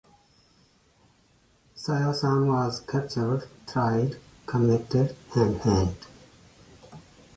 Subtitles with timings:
[1.75, 6.07] Saya San was captured, tried, convicted and hanged.